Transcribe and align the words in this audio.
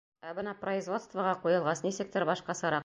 —Ә 0.29 0.29
бына 0.37 0.53
производствоға 0.63 1.37
ҡуйылғас, 1.45 1.87
нисектер, 1.91 2.31
башҡасараҡ... 2.33 2.79